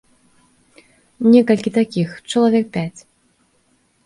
Некалькі 1.33 1.69
такіх, 1.77 2.09
чалавек 2.33 2.65
пяць. 2.79 3.01